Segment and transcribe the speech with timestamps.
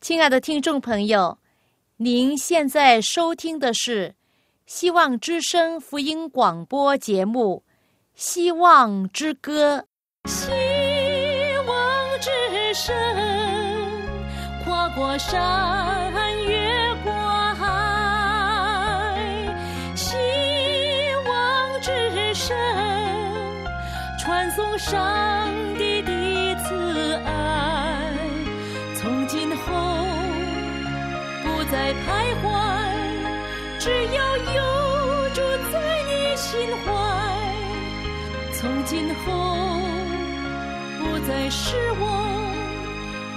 [0.00, 1.36] 亲爱的听众朋友，
[1.98, 4.14] 您现在收听的是
[4.64, 7.62] 希望之声福音广播节目
[8.14, 9.84] 《希望之歌》。
[10.30, 10.48] 希
[11.68, 12.30] 望之
[12.72, 12.96] 声，
[14.64, 16.10] 跨过山，
[16.46, 17.12] 越过
[17.56, 19.14] 海。
[19.94, 20.16] 希
[21.28, 21.92] 望之
[22.32, 22.56] 声，
[24.18, 24.96] 传送上
[25.76, 25.89] 帝
[38.90, 39.22] 今后
[40.98, 42.04] 不再是我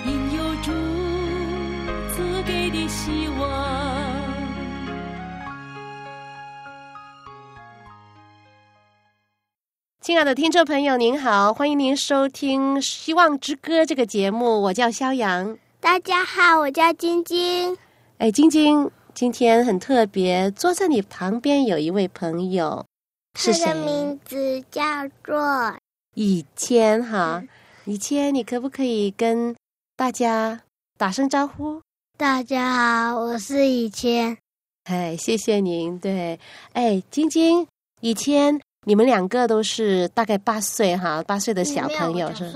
[0.08, 0.72] 应有主
[2.12, 3.48] 赐给的希望。
[10.02, 15.56] 亲爱的听众朋友，您好，欢迎您收听《希望之歌》这个节目，我叫肖阳。
[15.80, 17.78] 大家好，我叫晶晶。
[18.18, 22.84] 哎，晶晶，今天很特别，坐在你旁边有一位朋友，
[23.40, 23.66] 是谁？
[23.66, 24.82] 他的名字叫
[25.24, 25.76] 做
[26.16, 27.44] 以谦哈，
[27.86, 29.56] 以谦，你可不可以跟
[29.96, 30.62] 大家
[30.98, 31.82] 打声招呼？
[32.18, 34.38] 大家好，我是以谦。
[34.84, 35.98] 哎，谢谢您。
[36.00, 36.40] 对，
[36.74, 37.66] 哎，晶晶、
[38.02, 42.54] 以谦，你们两个都是大概八岁哈，八岁的小朋友是？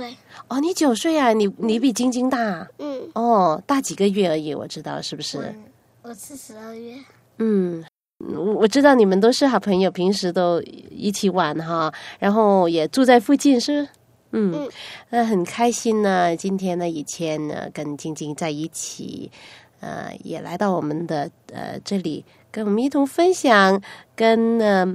[0.48, 2.68] 哦，你九岁啊，你你比晶晶大。
[2.78, 3.10] 嗯。
[3.16, 5.56] 哦，大几个月而已，我知道是不是？
[6.04, 6.96] 我是十二月。
[7.40, 7.84] 嗯，
[8.20, 13.90] 我我知道你们都是好朋友，平时都一起玩哈，然后也住在附近，是不是？
[14.32, 14.70] 嗯，
[15.10, 16.36] 那很开心呢。
[16.36, 19.32] 今天呢，以前呢跟晶晶在一起，
[19.80, 23.82] 呃，也来到我们的呃这里，跟我们一同分享，
[24.16, 24.86] 跟呃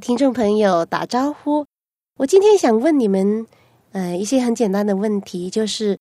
[0.00, 1.66] 听众朋友打招呼。
[2.18, 3.46] 我今天想问你们，
[3.92, 5.98] 呃，一些很简单的问题，就是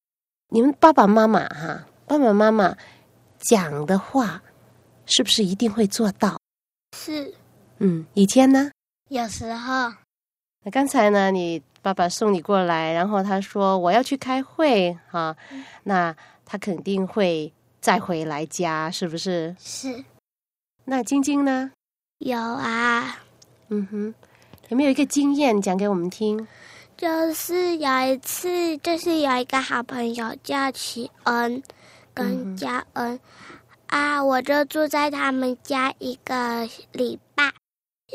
[0.49, 2.75] 你们爸爸妈妈哈，爸爸妈妈
[3.39, 4.43] 讲的话，
[5.05, 6.37] 是不是一定会做到？
[6.95, 7.33] 是。
[7.79, 8.71] 嗯，以前呢？
[9.09, 9.93] 有时候。
[10.63, 11.31] 那刚才呢？
[11.31, 15.35] 你爸爸送你过来，然后他说我要去开会哈，
[15.83, 16.15] 那
[16.45, 19.55] 他肯定会再回来家，是不是？
[19.59, 20.03] 是。
[20.85, 21.71] 那晶晶呢？
[22.17, 23.19] 有啊。
[23.69, 24.13] 嗯哼，
[24.67, 26.47] 有没有一个经验讲给我们听？
[26.97, 31.63] 就是有一次，就是有一个好朋友叫齐恩
[32.13, 33.17] 跟嘉恩、
[33.89, 37.51] 啊，我就住在他们家一个礼拜。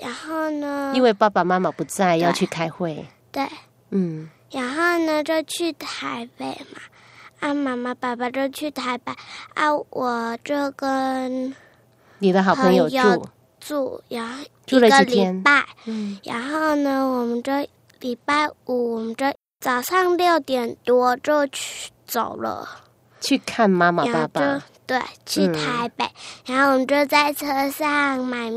[0.00, 0.92] 然后呢？
[0.94, 3.04] 因为爸爸妈妈不在，要去开会。
[3.30, 3.44] 对。
[3.90, 4.30] 嗯。
[4.50, 6.80] 然后呢，就去台北嘛。
[7.40, 9.12] 啊，妈妈、爸爸就去台北。
[9.54, 11.54] 啊，我就跟
[12.18, 13.28] 你的好朋友住
[13.60, 15.36] 住，然后住了几天。
[15.36, 15.64] 礼拜。
[15.86, 16.18] 嗯。
[16.22, 17.52] 然后呢，我们就
[18.00, 19.26] 礼拜五，我们就
[19.60, 22.68] 早上六点多就去走了，
[23.20, 24.62] 去看妈妈、爸爸。
[24.87, 26.05] 对，去台北。
[26.47, 28.50] 然后我们就在车上买。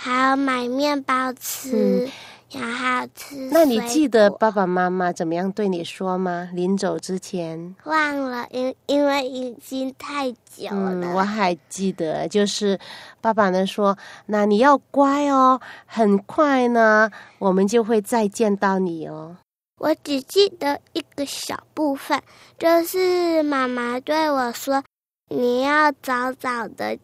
[0.00, 2.08] 还要买面包吃，
[2.52, 3.34] 然后吃。
[3.50, 6.48] 那你记得爸爸妈妈怎么样对你说吗？
[6.52, 10.92] 临走之前忘了，因因为已经太久了。
[10.94, 12.78] 嗯，我还记得，就是
[13.20, 19.36] 爸爸呢说：“那你要乖哦，很快呢，我们就会再见到你哦。”
[19.82, 22.22] 我只记得一个小部分，
[22.56, 24.84] 就是妈妈对我说
[25.28, 26.98] ：“你要早早的。”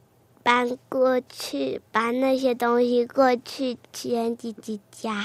[0.44, 5.24] 搬过去，搬那些东西过去去弟弟家，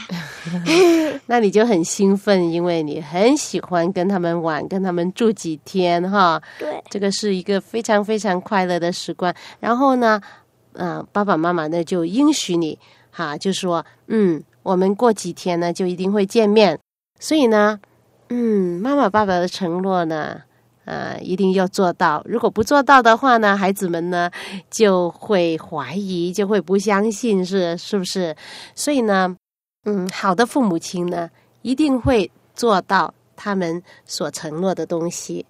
[1.27, 6.41] 那你就很兴奋，因为你很喜欢跟他们玩，跟他们住几天哈。
[6.57, 9.35] 对，这个是一个非常非常快乐的时光。
[9.59, 10.21] 然后呢，
[10.71, 12.79] 嗯，爸爸妈妈呢就应许你，
[13.11, 16.79] 哈，就说，嗯，我们过几天呢就一定会见面。
[17.19, 17.77] 所以呢，
[18.29, 20.43] 嗯，妈妈爸爸的承诺呢。
[20.89, 22.19] 呃，一定要做到。
[22.25, 24.31] 如果不做到的话呢，孩子们呢
[24.71, 28.35] 就会怀疑，就会不相信，是是不是？
[28.73, 29.37] 所以呢，
[29.85, 31.29] 嗯，好的父母亲呢，
[31.61, 35.45] 一定会做到他们所承诺的东西。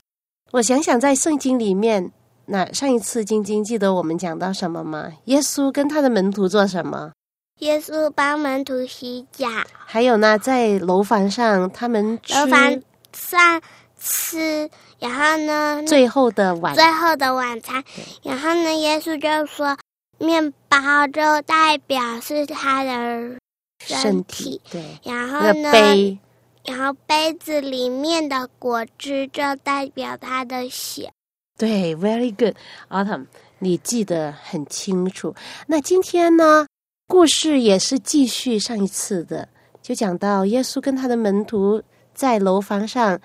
[0.52, 2.12] 我想想，在圣经里面，
[2.46, 5.10] 那上一次晶晶记得我们讲到什么吗？
[5.26, 7.14] 耶稣跟他的门徒做什么？
[7.60, 9.48] 耶稣帮门徒洗脚。
[9.86, 12.82] 还有呢，在楼房上，他们楼房
[13.14, 13.62] 上。
[14.00, 14.70] 吃，
[15.00, 15.84] 然后呢？
[15.86, 17.84] 最后的晚，最后的晚餐。
[18.24, 18.74] 然后呢？
[18.74, 19.78] 耶稣就说，
[20.18, 20.78] 面包
[21.14, 23.38] 就代表是他的
[23.80, 24.84] 身体，对。
[25.04, 25.72] 然后呢？
[25.72, 26.18] 杯，
[26.66, 31.12] 然后杯子里面的果汁就代表他的血。
[31.58, 33.26] 对，very good，Autumn，
[33.60, 35.36] 你记得很清楚。
[35.68, 36.66] 那今天呢？
[37.08, 39.50] 故事也是继续上一次的，
[39.82, 41.82] 就讲到耶稣跟他的门徒
[42.14, 43.20] 在楼房上。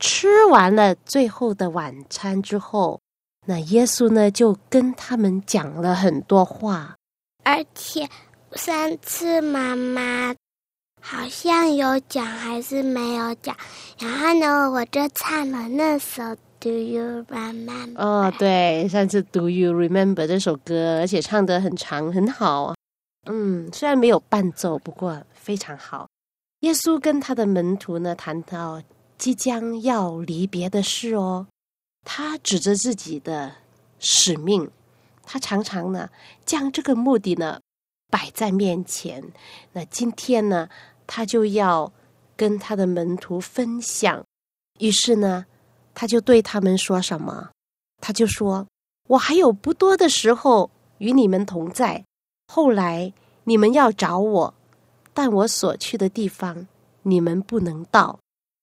[0.00, 2.98] 吃完了最后的晚餐之后，
[3.46, 6.96] 那耶稣呢，就跟他们讲了很多话，
[7.44, 8.08] 而且
[8.52, 10.34] 上次妈妈
[11.00, 13.54] 好像有讲还是没有讲，
[13.98, 16.22] 然后呢，我就唱了那首
[16.58, 17.94] 《Do You Remember》。
[17.96, 22.74] 哦，对，上次《Do You Remember》这首歌，而且唱得很长，很好。
[23.30, 26.08] 嗯，虽然没有伴奏，不过非常好。
[26.60, 28.82] 耶稣跟他的门徒呢，谈到
[29.20, 31.46] 即将要离别的事哦。
[32.06, 33.54] 他指着自己的
[33.98, 34.70] 使命，
[35.22, 36.08] 他常常呢
[36.46, 37.60] 将这个目的呢
[38.08, 39.22] 摆在面前。
[39.74, 40.70] 那今天呢，
[41.06, 41.92] 他就要
[42.34, 44.24] 跟他的门徒分享。
[44.78, 45.44] 于是呢，
[45.94, 47.50] 他就对他们说什么？
[48.00, 48.66] 他就说
[49.06, 52.02] ：“我还有不多的时候与你们同在，
[52.48, 53.12] 后来
[53.44, 54.54] 你们要找我，
[55.12, 56.66] 但我所去的地方
[57.02, 58.18] 你们不能到。”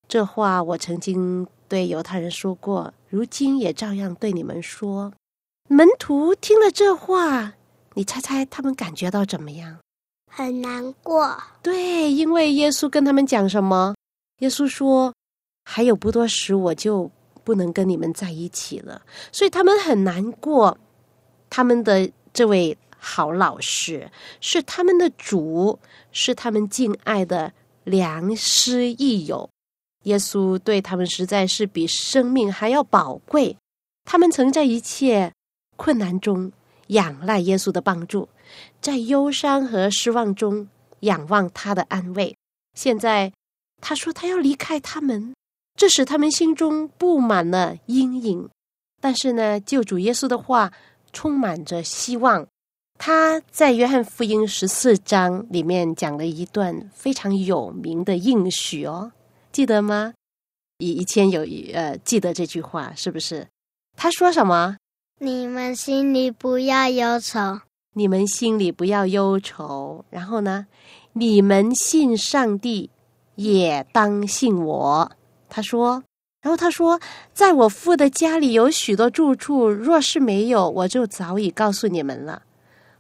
[0.08, 1.48] 这话我曾经。
[1.70, 5.12] 对犹太人说过，如今也照样对你们说。
[5.68, 7.56] 门徒听了这话，
[7.94, 9.78] 你猜猜他们感觉到怎么样？
[10.32, 11.38] 很难过。
[11.62, 13.94] 对，因为耶稣跟他们讲什么？
[14.40, 15.14] 耶稣说
[15.70, 17.12] ：“还有不多时，我就
[17.44, 19.02] 不能跟你们在一起了。”
[19.34, 20.78] 所以他们很难过。
[21.50, 25.78] 他们的这位好老师是他们的主，
[26.14, 27.52] 是他们敬爱的
[27.84, 29.50] 良师益友。
[30.08, 33.56] 耶稣对他们实在是比生命还要宝贵。
[34.06, 35.32] 他们曾在一切
[35.76, 36.52] 困难中
[36.88, 38.30] 仰赖耶稣的帮助，
[38.80, 40.68] 在忧伤和失望中
[41.02, 42.34] 仰望他的安慰。
[42.74, 43.32] 现在
[43.82, 45.34] 他说他要离开他们，
[45.76, 48.50] 这使他们心中布满了阴影。
[49.02, 50.72] 但是呢，救主耶稣的话
[51.12, 52.48] 充满着希望。
[52.98, 59.12] 他在约翰福音十四章里面讲了一段非常有名的应许哦。
[59.58, 60.14] 记得吗？
[60.78, 61.42] 以以前有
[61.74, 63.48] 呃，记得这句话是不是？
[63.96, 64.78] 他说什么？
[65.20, 67.62] 你们心里不要忧愁。
[67.96, 70.06] 你们心里不要忧愁。
[70.12, 70.68] 然后呢？
[71.14, 72.92] 你们信上帝，
[73.34, 75.12] 也当信我。
[75.50, 76.04] 他说。
[76.44, 77.02] 然后他说，
[77.34, 82.44] 在我父的家里有许多住处，若是没有，我就早已告诉你们了。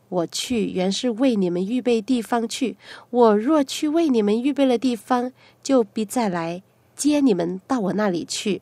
[0.10, 2.78] 我去原是为你们预备地方去。
[3.10, 5.32] 我若去为你们预备了地方，
[5.62, 6.64] 就必再来
[6.96, 8.62] 接你们到我那里去。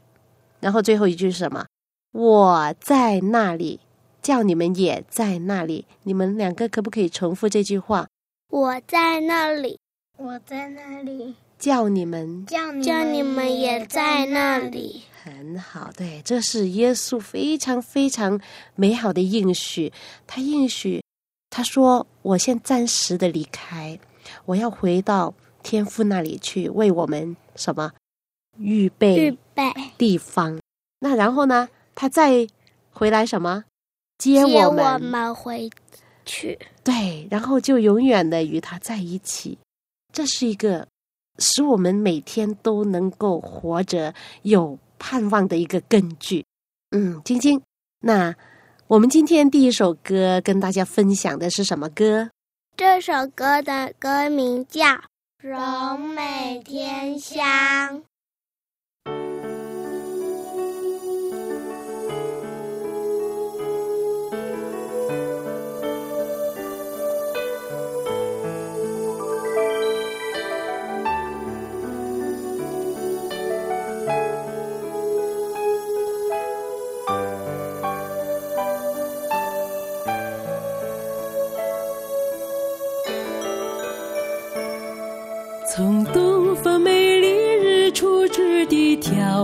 [0.60, 1.66] 然后最后一句是什么？
[2.12, 3.80] 我在那里，
[4.22, 5.86] 叫你们也在那里。
[6.04, 8.08] 你们两个可不可以重复这句话？
[8.50, 9.78] 我在那里，
[10.18, 15.04] 我在那里，叫你们，叫叫你们也在那里。
[15.24, 18.40] 很好，对，这是耶稣非常非常
[18.76, 19.92] 美好的应许。
[20.26, 21.04] 他应许。
[21.56, 23.98] 他说：“我先暂时的离开，
[24.44, 27.94] 我要回到天父那里去，为我们什么
[28.58, 29.64] 预备预备
[29.98, 30.60] 地方。
[31.00, 31.70] 那然后呢？
[31.96, 32.46] 他再
[32.92, 33.64] 回来什么
[34.18, 34.70] 接我
[35.00, 35.70] 们回
[36.26, 36.60] 去？
[36.84, 39.58] 对，然后就永远的与他在一起。
[40.12, 40.86] 这是一个
[41.40, 46.44] 使我们每天都能够活着有盼望的一个根据。
[46.92, 47.62] 嗯，晶晶，
[48.02, 48.36] 那。”
[48.88, 52.30] 我们今天第一首歌跟大家分享的是什么歌？
[52.78, 54.84] 这首歌的歌名叫
[55.40, 57.44] 《柔美天香》。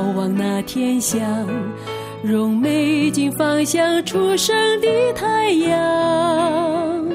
[0.01, 1.21] 遥望那天香，
[2.23, 7.07] 用美景方向初升的太阳。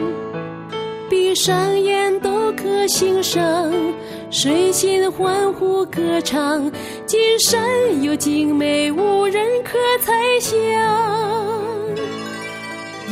[1.10, 3.72] 闭上眼都可欣赏，
[4.30, 6.70] 身心欢呼歌唱，
[7.06, 7.60] 今山
[8.04, 10.56] 有精美无人可猜想。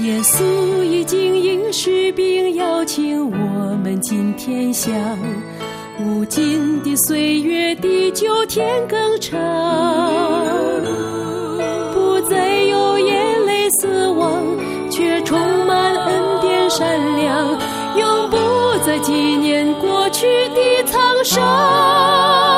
[0.05, 4.95] 耶稣已经应许并邀请我们进天乡。
[6.25, 9.39] 如今的岁月，地久天更长，
[11.93, 14.43] 不再有眼泪死亡，
[14.91, 17.51] 却充满恩典善良，
[17.99, 18.39] 永不
[18.87, 22.54] 再纪念过去的沧桑。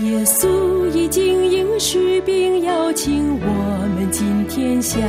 [0.00, 5.02] 耶稣已经应许并邀请我们今天享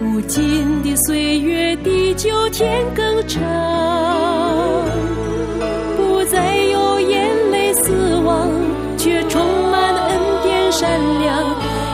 [0.00, 3.42] 无尽的岁月，地久天更长，
[5.94, 8.48] 不再有眼泪死亡，
[8.96, 11.44] 却充满恩典善良，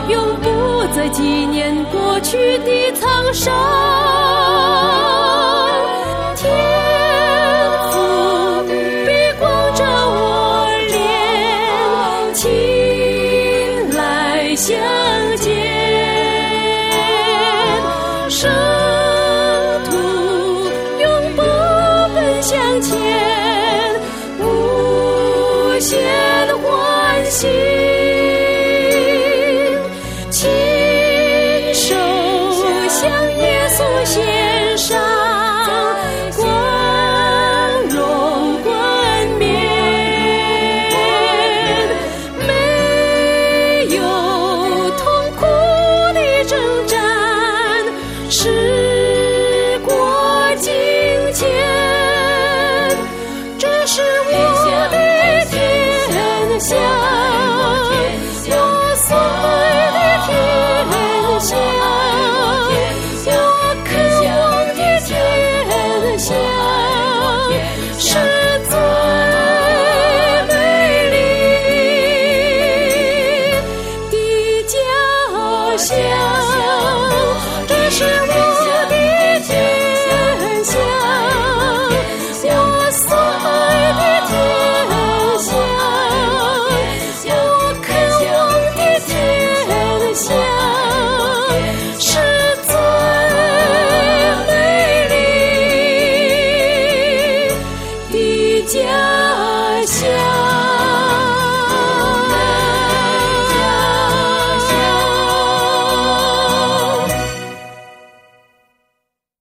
[0.09, 0.49] 永不
[0.95, 4.48] 再纪念过去的沧桑。
[33.99, 34.38] 这些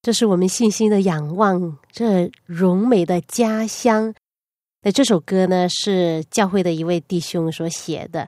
[0.09, 4.15] 这是我们信心的仰望，这荣美的家乡。
[4.81, 8.27] 那这首歌呢，是教会的一位弟兄所写的。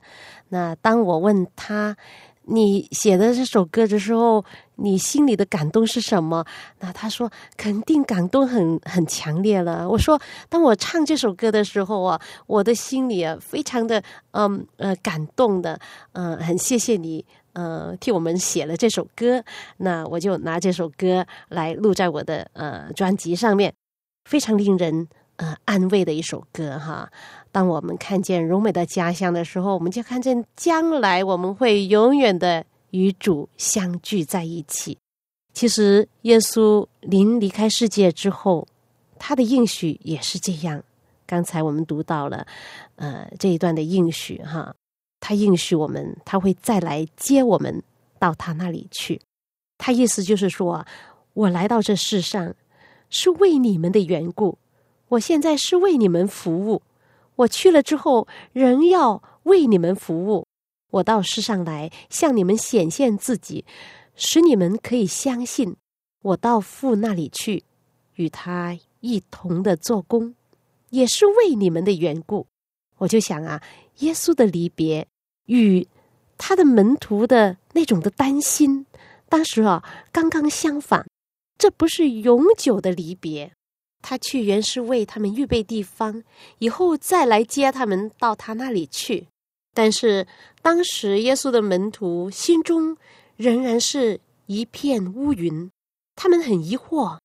[0.49, 1.97] 那当我问他，
[2.43, 4.45] 你写的这首歌的时候，
[4.75, 6.45] 你心里的感动是什么？
[6.79, 9.89] 那他说，肯定感动很很强烈了。
[9.89, 15.79] 我说，当我唱这首歌的时候啊，我的心里啊，非常的嗯呃感动的，
[16.11, 17.25] 嗯，很谢谢你。
[17.53, 19.43] 呃，替我们写了这首歌，
[19.77, 23.73] 那我就拿这首歌来录在我的呃专辑上面，
[24.25, 27.11] 非常令人呃安慰的一首歌哈。
[27.51, 34.97] 当我们看见荣美的家乡的时候，我们就看见将来我们会永远的与主相聚在一起。
[35.53, 38.65] 其实耶稣临离开世界之后，
[39.19, 40.81] 他的应许也是这样。
[41.25, 42.47] 刚才我们读到了
[42.95, 44.73] 呃这一段的应许哈。
[45.21, 47.81] 他应许我们，他会再来接我们
[48.19, 49.21] 到他那里去。
[49.77, 50.85] 他意思就是说，
[51.33, 52.53] 我来到这世上
[53.09, 54.57] 是为你们的缘故，
[55.07, 56.81] 我现在是为你们服务。
[57.35, 60.45] 我去了之后，仍要为你们服务。
[60.89, 63.63] 我到世上来向你们显现自己，
[64.15, 65.75] 使你们可以相信
[66.21, 67.63] 我到父那里去，
[68.15, 70.35] 与他一同的做工，
[70.89, 72.45] 也是为你们的缘故。
[72.97, 73.63] 我就想啊，
[74.01, 75.07] 耶稣的离别。
[75.47, 75.87] 与
[76.37, 78.85] 他的门徒的那种的担心，
[79.27, 81.05] 当时啊，刚刚相反，
[81.57, 83.51] 这不是永久的离别。
[84.01, 86.23] 他去原是为他们预备地方，
[86.59, 89.27] 以后再来接他们到他那里去。
[89.73, 90.25] 但是
[90.61, 92.97] 当时耶稣的门徒心中
[93.35, 95.69] 仍然是一片乌云，
[96.15, 97.17] 他们很疑惑。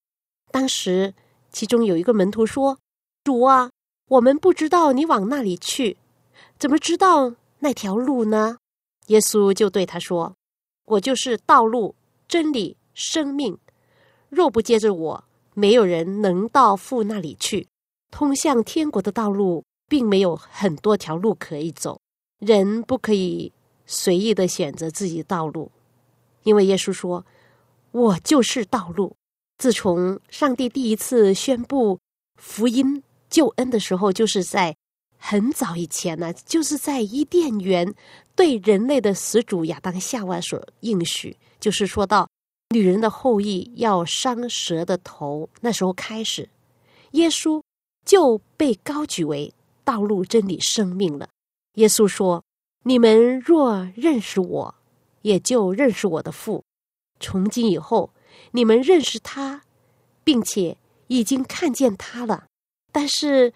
[0.51, 1.15] 当时
[1.51, 2.79] 其中有一个门徒说
[3.25, 3.71] ：“主啊，
[4.09, 5.97] 我们不知道你往那里去，
[6.59, 8.59] 怎么知道？”那条路呢？
[9.07, 10.35] 耶稣就对他说
[10.85, 11.95] ：“我就是道路、
[12.29, 13.57] 真理、生命。
[14.29, 17.67] 若不接着我，没有人能到父那里去。
[18.11, 21.99] 通向天国的道路，并没有很多条路可以走。
[22.41, 23.53] 人不可以
[23.87, 25.71] 随意的选择自己的道路，
[26.43, 27.25] 因为耶稣说
[27.93, 29.17] ：‘我就是道路。’
[29.57, 31.99] 自从上帝第一次宣布
[32.37, 34.77] 福音救恩的时候，就是在。”
[35.19, 37.95] 很早以前呢，就是在伊甸园
[38.35, 42.29] 对人类的始祖亚当夏娃所应许，就是说到
[42.71, 46.49] 女人的后裔要伤蛇的头，那时候开始，
[47.13, 47.63] 耶稣
[48.05, 49.53] 就被高举为
[49.85, 51.29] 道路、真理、生命了。
[51.75, 52.45] 耶稣说
[52.85, 54.75] ：“你们若认识我，
[55.23, 56.63] 也就认识我的父。
[57.19, 58.13] 从今以后，
[58.53, 59.63] 你们认识他，
[60.23, 60.77] 并且
[61.09, 62.47] 已经看见他了。
[62.93, 63.53] 但是。”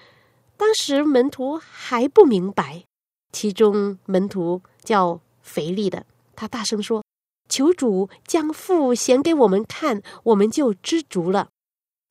[0.60, 2.84] 当时门徒还不明白，
[3.32, 6.04] 其中门徒叫腓力的，
[6.36, 7.02] 他大声说
[7.48, 11.48] ：“求主将父显给我们看，我们就知足了。”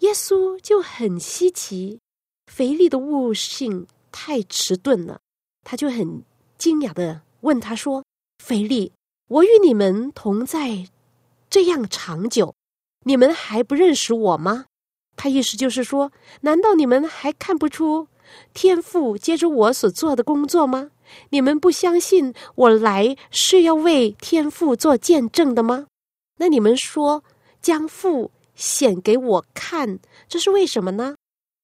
[0.02, 2.00] 耶稣就很稀奇，
[2.48, 5.20] 腓力的悟性太迟钝了，
[5.64, 6.24] 他就很
[6.58, 8.04] 惊讶的问他说
[8.44, 8.92] ：“腓力，
[9.28, 10.90] 我与你们同在
[11.52, 12.56] 这样长久，
[13.06, 14.66] 你们还不认识我吗？”
[15.16, 18.08] 他意思就是说，难道你们还看不出
[18.54, 20.92] 天父接着我所做的工作吗？
[21.30, 25.88] 你们不相信我来是要为天父做见证的吗？
[26.38, 27.24] 那你们说
[27.62, 31.16] 将父显给我看，这是为什么呢？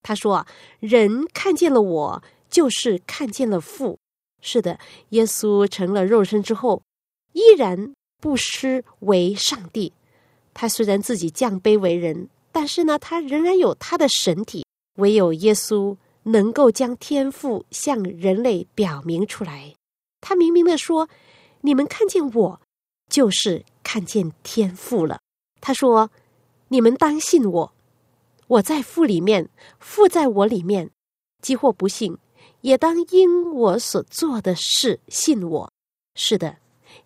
[0.01, 0.45] 他说
[0.79, 3.97] ：“人看见了我，就是看见了父。”
[4.41, 4.79] 是的，
[5.09, 6.81] 耶稣成了肉身之后，
[7.33, 9.93] 依然不失为上帝。
[10.53, 12.29] 他虽然自己降卑为人。
[12.57, 15.93] 但是呢，他仍然有他的神体，唯有耶稣
[16.25, 19.73] 能够将天赋向人类表明出来。
[20.21, 21.07] 他明明的说
[21.61, 22.61] ：“你们看见我，
[23.09, 25.19] 就是看见天赋了。”
[25.61, 26.09] 他说
[26.69, 27.73] ：“你们当信我，
[28.47, 30.91] 我在父里面，父在我里面。
[31.41, 32.17] 即或不信，
[32.61, 35.71] 也当因我所做的事信我。”
[36.17, 36.57] 是的，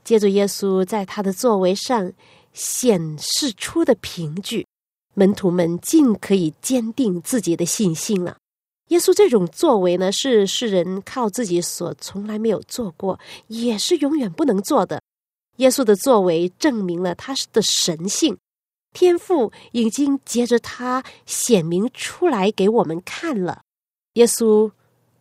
[0.03, 2.13] 借着耶稣在他的作为上
[2.53, 4.65] 显示出的凭据。
[5.13, 8.37] 门徒们尽可以坚定自己的信心了。
[8.89, 15.01] 耶稣这种作为呢，是世人靠自己所从来没有做过，也是永远不能做的。
[15.57, 18.37] 耶稣的作为证明了他的神性，
[18.93, 23.61] 天赋已经接着他显明出来给我们看了。
[24.13, 24.71] 耶稣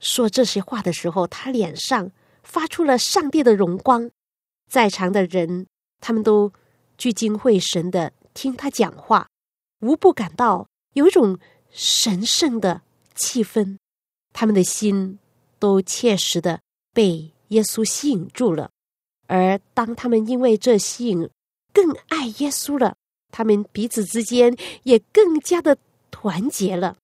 [0.00, 2.11] 说这些话的时候，他脸上
[2.42, 4.11] 发出了上帝的荣光，
[4.70, 5.66] 在场的人
[6.00, 6.52] 他们都
[6.96, 9.26] 聚精会神的听他讲话。
[9.81, 11.38] 无不感到有一种
[11.70, 12.81] 神圣的
[13.18, 13.76] 气氛，
[14.33, 15.18] 他们的心
[15.59, 16.61] 都切实的
[16.94, 18.70] 被耶稣吸引住了。
[19.26, 21.28] 而当他们因为这吸引
[21.72, 22.96] 更爱耶稣了，
[23.31, 25.76] 他们彼此之间也更加的
[26.11, 26.96] 团结了。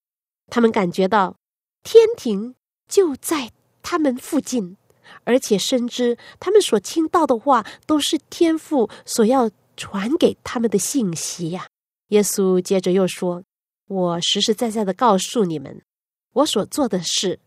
[0.46, 1.36] 他们感觉到
[1.82, 2.54] 天庭
[2.88, 4.76] 就在他们附近，
[5.24, 11.66] 而且深知他们所听到的话都是天父所要传给他们的信息呀。
[12.08, 13.42] 耶稣接着又说
[13.88, 15.82] ：“我实实在在的告诉你们，
[16.34, 17.40] 我所做的事，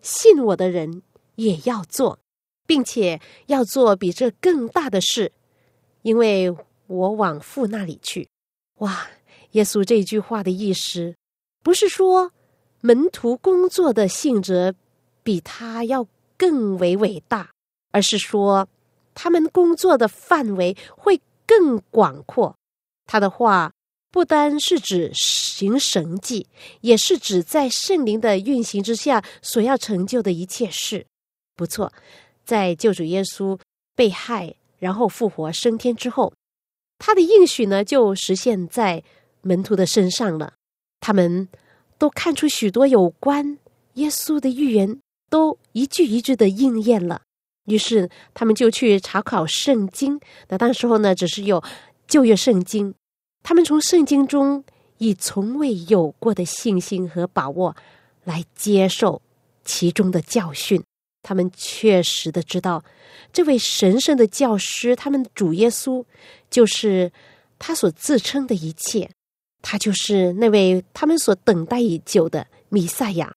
[0.00, 1.02] 信我的人
[1.36, 2.18] 也要做，
[2.66, 5.30] 并且要做比这更大的事，
[6.02, 8.28] 因为我往父那里去。”
[8.78, 9.06] 哇！
[9.52, 11.14] 耶稣这句话的意思，
[11.62, 12.32] 不是说
[12.80, 14.74] 门徒工作的性质
[15.22, 17.50] 比他要更为伟大，
[17.90, 18.68] 而是说
[19.14, 22.56] 他们工作的范围会更广阔。
[23.06, 23.72] 他的话。
[24.10, 26.46] 不单是指行神迹，
[26.80, 31.06] 也是指在圣灵的运行之下所要成就的一切事。
[31.54, 31.92] 不错，
[32.44, 33.58] 在救主耶稣
[33.94, 36.32] 被害，然后复活升天之后，
[36.98, 39.02] 他的应许呢就实现在
[39.42, 40.54] 门徒的身上了。
[41.00, 41.48] 他们
[41.98, 43.58] 都看出许多有关
[43.94, 47.20] 耶稣的预言都一句一句的应验了。
[47.66, 50.18] 于是他们就去查考圣经。
[50.48, 51.62] 那当时候呢，只是有
[52.06, 52.94] 旧约圣经。
[53.42, 54.62] 他们从圣经中
[54.98, 57.74] 以从未有过的信心和把握
[58.24, 59.22] 来接受
[59.64, 60.82] 其中的教训。
[61.22, 62.82] 他们确实的知道，
[63.32, 66.04] 这位神圣的教师，他们的主耶稣，
[66.50, 67.10] 就是
[67.58, 69.10] 他所自称的一切。
[69.62, 73.32] 他就是那位他们所等待已久的弥赛亚。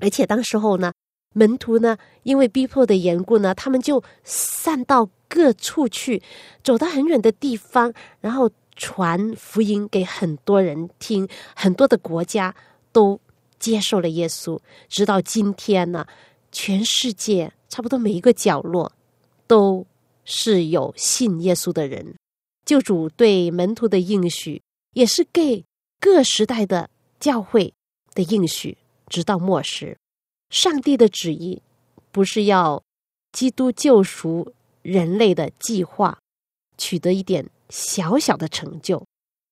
[0.00, 0.92] 而且当时候呢，
[1.34, 6.22] 门徒呢，因为逼迫的缘故呢，他们就散到各处去，
[6.62, 8.50] 走到很远的地方，然后。
[8.78, 12.54] 传福音给很多人听，很多的国家
[12.92, 13.20] 都
[13.58, 14.58] 接受了耶稣。
[14.88, 16.06] 直到今天呢，
[16.50, 18.90] 全世界差不多每一个角落
[19.46, 19.84] 都
[20.24, 22.14] 是有信耶稣的人。
[22.64, 24.62] 救主对门徒的应许，
[24.92, 25.64] 也是给
[26.00, 26.88] 各时代的
[27.18, 27.74] 教会
[28.14, 28.78] 的应许。
[29.08, 29.98] 直到末时，
[30.50, 31.62] 上帝的旨意
[32.12, 32.82] 不是要
[33.32, 36.18] 基督救赎人类的计划
[36.76, 37.48] 取得一点。
[37.68, 39.04] 小小的成就，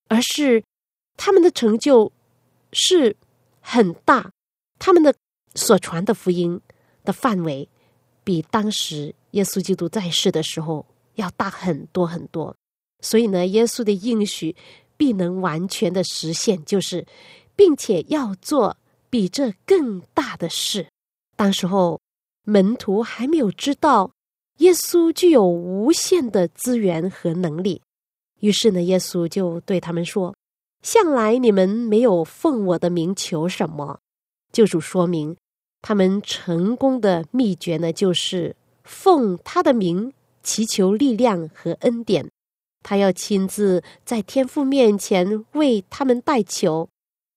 [0.09, 0.63] 而是
[1.17, 2.13] 他们的成就
[2.73, 3.17] 是
[3.61, 4.31] 很大，
[4.79, 5.15] 他们的
[5.55, 6.61] 所传的福音
[7.05, 7.69] 的范围
[8.25, 12.55] 比当时耶稣基督在世的时候要大很多很多。
[13.01, 14.57] 所以呢，耶稣的应许
[14.97, 17.07] 必能完全的实现，就是
[17.55, 18.77] 并且要做
[19.11, 20.87] 比这更大的事。
[21.37, 22.01] 当时候
[22.45, 24.11] 门徒还没有知道
[24.59, 27.83] 耶稣具有无限的资源和能力。
[28.41, 30.35] 于是呢，耶稣就对他们说
[30.83, 33.99] ：“向来你们没有奉我的名求什么。”
[34.53, 35.37] 救主说明，
[35.83, 42.31] 他们成功的秘诀呢，就是奉他的名祈求力量和恩典。
[42.83, 46.89] 他要亲自在天父面前为他们代求，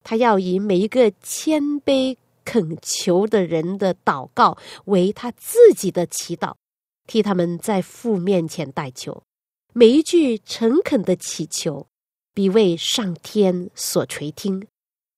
[0.04, 6.54] 他要以每一个谦卑恳求的人的祷告为他自己的祈祷，
[7.08, 9.24] 替他们在父面前代求。
[9.80, 11.88] 每一句诚恳的祈求，
[12.34, 14.68] 必为上天所垂听。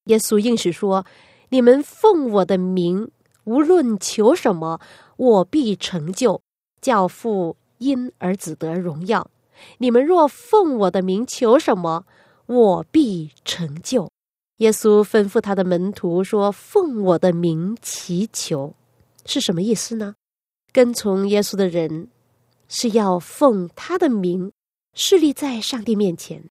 [0.03, 1.03] 耶稣应许说
[1.49, 3.09] ：“你们奉我的名，
[3.45, 4.79] 无论求什么，
[5.17, 6.39] 我必成就，
[6.79, 9.31] 教父因儿子得荣耀。”
[9.79, 12.05] 你们若奉我的名求什么，
[12.45, 14.11] 我必成就。
[14.57, 18.75] 耶稣吩咐他的门徒说：“奉我的名祈求，
[19.25, 20.13] 是什么意思呢？
[20.71, 22.09] 跟从耶稣的人
[22.71, 24.53] 是要奉他的名，
[24.93, 26.41] 势立在上帝面前。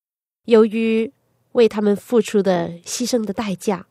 [0.45, 1.11] 由于
[1.53, 3.87] 为他们付出的牺牲的代价，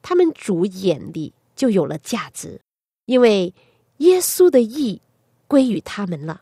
[0.00, 2.60] 他们主眼里就有了价值，
[3.06, 3.52] 因为
[3.96, 5.02] 耶稣的义
[5.48, 6.40] 归于他们了。”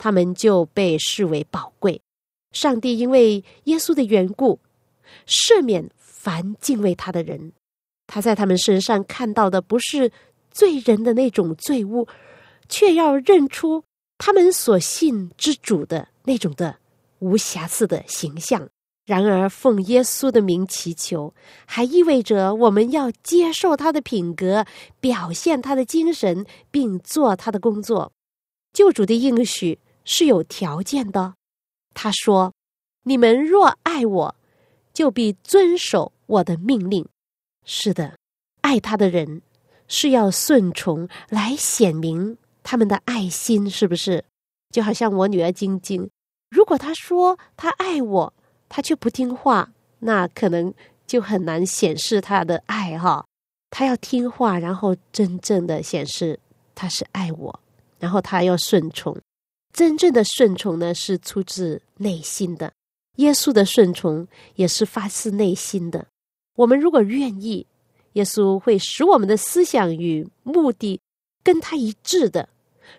[0.00, 2.00] 他们就被视为宝贵。
[2.52, 4.60] 上帝因为耶稣的缘故，
[5.26, 7.52] 赦免凡敬畏他的人。
[8.06, 10.12] 他在他们身上看到的不是
[10.52, 12.06] 罪人的那种罪恶，
[12.68, 13.82] 却要认出
[14.18, 16.76] 他们所信之主的那种的
[17.20, 18.68] 无瑕疵的形象。
[19.06, 21.32] 然而，奉耶稣的名祈求，
[21.64, 24.66] 还意味着我们要接受他的品格，
[25.00, 28.12] 表现他的精神，并做他的工作。
[28.74, 29.78] 救主的应许。
[30.10, 31.34] 是有条件的，
[31.92, 32.54] 他说
[33.04, 34.34] ：“你们若爱我，
[34.94, 37.06] 就必遵守我的命令。”
[37.66, 38.16] 是的，
[38.62, 39.42] 爱他的人
[39.86, 42.38] 是要顺从来显明
[42.70, 44.22] 他们的爱心，是不是？
[44.70, 46.06] 就好像我女儿晶晶，
[46.50, 48.34] 如果她说她爱我，
[48.68, 50.74] 她却不听话，那可能
[51.06, 53.24] 就很难显示她的爱哈。
[53.70, 56.38] 她要听话，然后真正的显示
[56.74, 57.58] 她是爱我，
[57.98, 59.16] 然后她要顺从。
[59.72, 62.68] 真正的顺从呢，是出自内心的；
[63.16, 66.06] 耶稣的顺从也是发自内心的。
[66.54, 67.66] 我们如果愿意，
[68.12, 71.00] 耶稣会使我们的思想与目的
[71.42, 72.46] 跟他一致的，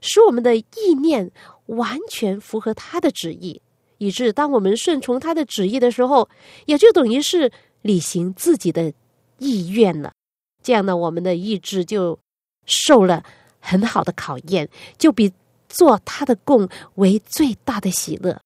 [0.02, 1.32] 使我们的意念
[1.68, 3.62] 完全符合他的旨意，
[3.98, 6.28] 以致当我们顺从他的旨意的时候，
[6.66, 8.94] 也就等于是履行自己的
[9.38, 10.14] 意愿了。
[10.64, 12.20] 这样呢，我们的意志就
[12.66, 13.24] 受了
[13.60, 15.32] 很好的考验，就比。
[15.72, 18.42] 做他的供为最大的喜乐。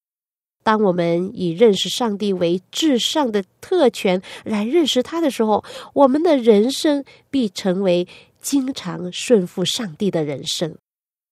[0.62, 7.02] 当我们以认识上帝为至上的特权来认识他的时候，我们的人生
[7.32, 8.06] 必成为
[8.42, 10.76] 经常顺服上帝的人生。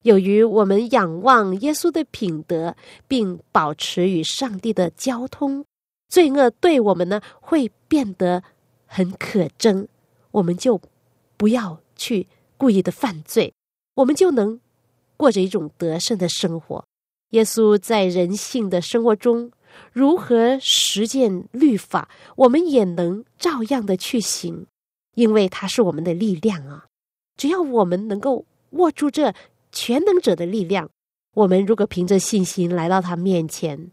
[0.04, 2.76] 由于我们仰望耶稣的品德，
[3.08, 5.66] 并保持与上帝的交通，
[6.10, 8.44] 罪恶对我们呢会变得
[8.86, 9.88] 很可憎，
[10.32, 10.82] 我们就
[11.38, 13.54] 不要去故意的犯罪，
[13.96, 14.60] 我们就能。
[15.18, 16.84] 过着一种得胜的生活。
[17.30, 19.52] 耶稣在人性的生活中
[19.94, 24.66] 如何实践律法，我们也能照样的去行，
[25.14, 26.88] 因为他是我们的力量啊！
[27.38, 29.32] 只要我们能够握住这
[29.72, 30.90] 全能者的力量，
[31.34, 33.92] 我们如果凭着信心来到他面前，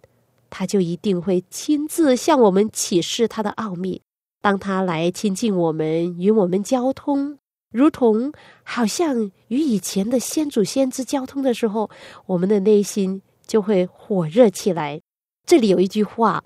[0.50, 4.02] 他就一定会亲自向我们启示他的奥秘。
[4.40, 7.38] 当他来亲近我们，与我们交通。
[7.70, 11.90] 如同好像与以前的先祖先知交通的时候，
[12.24, 15.00] 我们的内心就会火热起来。
[15.44, 16.42] 这里有一句话，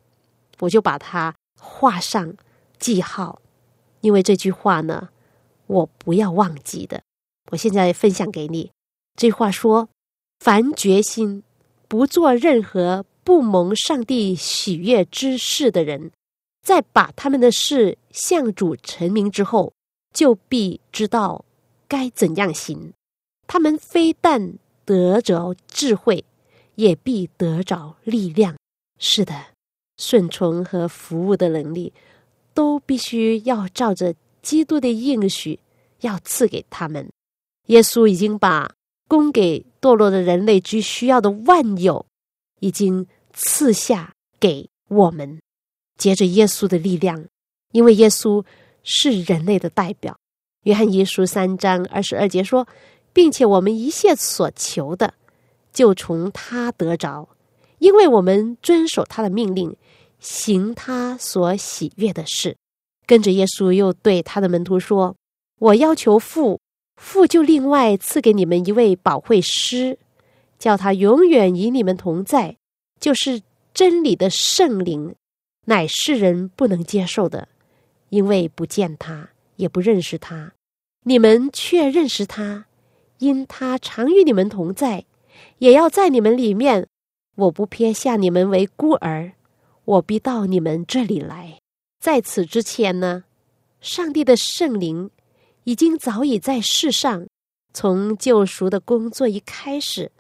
[0.59, 2.35] 我就把它画上
[2.79, 3.41] 记号，
[4.01, 5.11] 因为这句话呢，
[5.69, 7.03] 我不要忘记的。
[7.53, 8.73] 我现在分享给你。
[9.17, 9.89] 这话说：
[10.41, 11.43] 凡决心
[11.89, 16.11] 不做任何不蒙上帝喜悦之事的人，
[16.63, 19.73] 在把他们的事向主陈明之后。
[20.13, 21.43] 就必知道
[21.89, 22.93] 该怎样行。
[23.47, 26.23] 他们非但得着智慧，
[26.75, 28.55] 也必得着力量。
[28.99, 29.35] 是的，
[29.97, 31.91] 顺从和服务的能力，
[32.53, 35.59] 都必须要照着基督的应许，
[36.03, 37.09] 要赐给他们。
[37.69, 38.71] 耶稣已经把
[39.13, 42.07] 供给堕落的人类之需要的万有，
[42.61, 45.39] 已经赐下给我们。
[45.99, 47.27] 借着耶稣的力量，
[47.73, 48.43] 因为耶稣。
[48.85, 50.13] 是人类的代表，
[50.65, 52.67] 《约翰一书》三章二十二节说，
[53.13, 55.15] 并且我们一切所求的，
[55.73, 57.29] 就从他得着，
[57.79, 59.77] 因为我们遵守他的命令，
[60.19, 62.57] 行他所喜悦的事。
[63.07, 65.15] 跟着耶稣又对他的门徒说
[65.61, 66.59] ：“我要求父，
[67.03, 69.99] 父就另外赐给你们一位保惠师，
[70.57, 72.57] 叫他永远与你们同在，
[73.01, 73.43] 就是
[73.75, 75.17] 真理的圣灵，
[75.67, 77.49] 乃世人不能接受的。”
[78.11, 80.53] 因为不见他，也不认识他，
[81.03, 82.67] 你们却认识他，
[83.19, 85.05] 因他常与你们同在，
[85.59, 86.87] 也要在你们里面。
[87.35, 89.33] 我不撇下你们为孤儿，
[89.85, 91.59] 我必到你们这里来。
[91.99, 93.25] 在此之前呢，
[93.81, 95.11] 上帝的圣灵
[95.65, 97.27] 已经早已在世上，
[97.73, 100.11] 从救赎的工作一开始，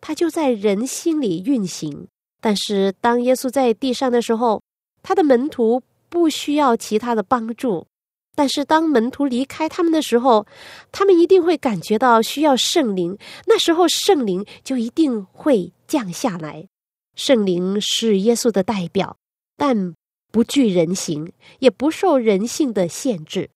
[0.00, 2.08] 他就在人心里运行。
[2.40, 4.62] 但是当耶稣在地上的时候，
[5.02, 7.86] 他的门徒不需要其他的帮助。
[8.34, 10.46] 但是当门徒离开他们的时候，
[10.92, 13.18] 他们一定会感觉到需要圣灵。
[13.46, 16.68] 那时候圣灵就一定会降下来。
[17.16, 19.16] 圣灵是耶稣的代表，
[19.56, 19.92] 但
[20.30, 23.50] 不惧人形，也不受人性的限制。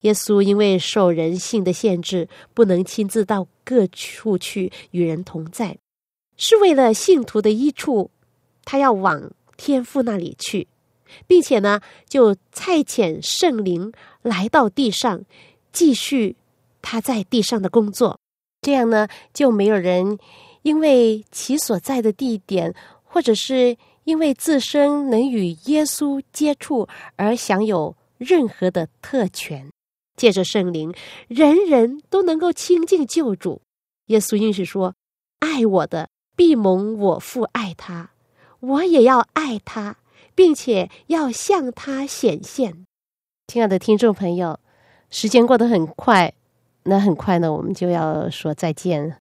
[0.00, 5.76] 耶稣因为受人性的限制，不能亲自到各处去与人同在，
[6.36, 8.10] 是为了信徒的益处，
[8.64, 10.68] 他要往天父那里去。
[11.26, 15.24] 并且呢，就差遣圣灵来到地上，
[15.72, 16.36] 继续
[16.82, 18.20] 他在地上的工作。
[18.60, 20.18] 这样呢，就没有人
[20.62, 29.66] 因为其所在的地点，或者是因为自身能与耶稣接触而享有任何的特权。
[30.18, 30.92] 借着圣灵，
[31.28, 33.62] 人人都能够亲近救主。
[34.08, 34.94] 耶稣应许说
[35.40, 38.10] ：“爱我的，必蒙我父爱他；
[38.60, 39.96] 我也要爱他。”
[40.34, 42.86] 并且要向他显现，
[43.48, 44.60] 亲爱的听众朋友，
[45.10, 46.32] 时间过得很快，
[46.84, 49.16] 那很快呢，我们就要说再见了。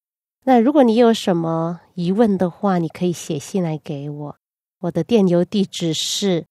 [0.45, 4.35] 那如果你有什么疑问的话，你可以写信来给我，
[4.81, 6.45] 我的电邮地址是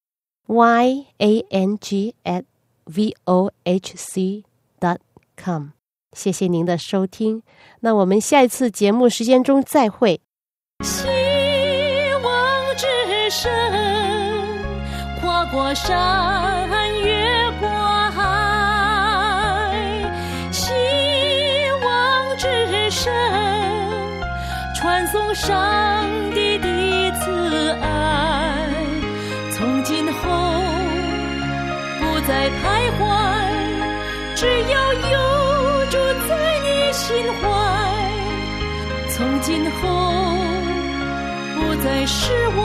[0.47, 2.43] y a n g at
[2.87, 4.43] v o h c
[4.79, 4.97] dot
[5.35, 5.69] com。
[6.13, 7.43] 谢谢您的收听，
[7.81, 10.21] 那我们下一次节目时间中再会。
[10.83, 11.05] 希
[12.23, 12.87] 望之
[13.29, 13.51] 声。
[15.19, 16.67] 跨过山，
[17.03, 17.67] 越过
[18.11, 18.21] 海，
[20.51, 20.71] 希
[21.83, 23.13] 望之声，
[24.75, 26.05] 传送上
[34.39, 35.97] 只要有住
[36.29, 37.41] 在你心怀。
[39.09, 39.79] 从今后
[41.55, 42.59] 不再是我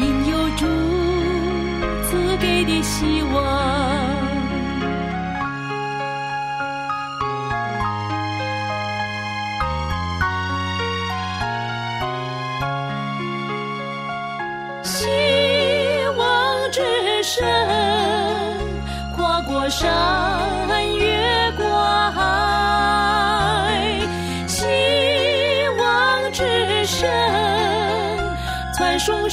[0.00, 0.64] 应有主
[2.08, 2.28] 赐。
[2.40, 3.67] 给的希望，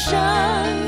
[0.05, 0.84] 传